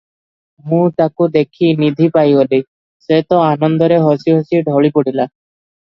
ମୁଁ 0.69 0.79
ତାକୁ 1.01 1.27
ଦେଖି 1.35 1.69
ନିଧି 1.83 2.09
ପାଇଗଲି, 2.15 2.61
ସେ 3.09 3.19
ତ 3.35 3.43
ଆନନ୍ଦରେ 3.51 4.03
ହସି 4.09 4.37
ହସି 4.39 4.63
ଢଳି 4.71 4.93
ପଡ଼ିଲା। 4.97 5.29